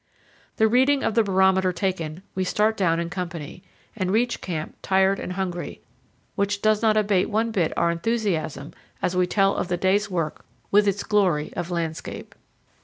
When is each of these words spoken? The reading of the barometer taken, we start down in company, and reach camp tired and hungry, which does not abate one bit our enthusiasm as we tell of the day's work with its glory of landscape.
The 0.55 0.67
reading 0.67 1.03
of 1.03 1.13
the 1.13 1.21
barometer 1.21 1.71
taken, 1.71 2.23
we 2.33 2.43
start 2.43 2.75
down 2.75 2.99
in 2.99 3.11
company, 3.11 3.61
and 3.95 4.09
reach 4.09 4.41
camp 4.41 4.75
tired 4.81 5.19
and 5.19 5.33
hungry, 5.33 5.83
which 6.33 6.63
does 6.63 6.81
not 6.81 6.97
abate 6.97 7.29
one 7.29 7.51
bit 7.51 7.71
our 7.77 7.91
enthusiasm 7.91 8.73
as 9.03 9.15
we 9.15 9.27
tell 9.27 9.55
of 9.55 9.67
the 9.67 9.77
day's 9.77 10.09
work 10.09 10.43
with 10.71 10.87
its 10.87 11.03
glory 11.03 11.53
of 11.53 11.69
landscape. 11.69 12.33